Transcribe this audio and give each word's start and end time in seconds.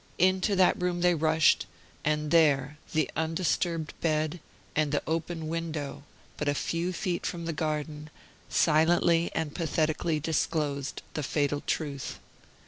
Into 0.17 0.55
that 0.55 0.81
room 0.81 1.01
they 1.01 1.13
rushed, 1.13 1.67
and 2.03 2.31
there 2.31 2.79
the 2.91 3.07
undisturbed 3.15 3.93
bed, 4.01 4.39
and 4.75 4.91
the 4.91 5.03
open 5.05 5.47
window, 5.47 6.01
but 6.37 6.47
a 6.47 6.55
few 6.55 6.91
feet 6.91 7.23
from 7.23 7.45
the 7.45 7.53
garden, 7.53 8.09
silently 8.49 9.29
and 9.35 9.53
pathetically 9.53 10.19
disclosed 10.19 11.03
the 11.13 11.21
fatal 11.21 11.61
truth. 11.67 12.17